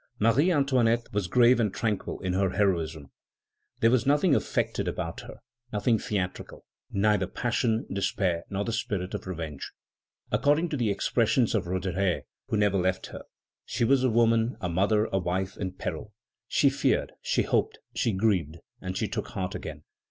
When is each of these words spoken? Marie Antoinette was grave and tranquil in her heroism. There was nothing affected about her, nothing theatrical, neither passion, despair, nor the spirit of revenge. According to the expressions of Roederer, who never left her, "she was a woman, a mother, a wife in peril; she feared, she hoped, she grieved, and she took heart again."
Marie 0.17 0.51
Antoinette 0.51 1.05
was 1.13 1.27
grave 1.27 1.59
and 1.59 1.71
tranquil 1.75 2.19
in 2.21 2.33
her 2.33 2.49
heroism. 2.49 3.11
There 3.81 3.91
was 3.91 4.07
nothing 4.07 4.33
affected 4.33 4.87
about 4.87 5.21
her, 5.21 5.41
nothing 5.71 5.99
theatrical, 5.99 6.65
neither 6.91 7.27
passion, 7.27 7.85
despair, 7.93 8.43
nor 8.49 8.65
the 8.65 8.73
spirit 8.73 9.13
of 9.13 9.27
revenge. 9.27 9.71
According 10.31 10.69
to 10.69 10.77
the 10.77 10.89
expressions 10.89 11.53
of 11.53 11.67
Roederer, 11.67 12.21
who 12.47 12.57
never 12.57 12.79
left 12.79 13.05
her, 13.13 13.21
"she 13.63 13.83
was 13.83 14.03
a 14.03 14.09
woman, 14.09 14.57
a 14.59 14.69
mother, 14.69 15.05
a 15.13 15.19
wife 15.19 15.55
in 15.55 15.73
peril; 15.73 16.11
she 16.47 16.71
feared, 16.71 17.11
she 17.21 17.43
hoped, 17.43 17.77
she 17.95 18.11
grieved, 18.11 18.57
and 18.81 18.97
she 18.97 19.07
took 19.07 19.27
heart 19.27 19.53
again." 19.53 19.83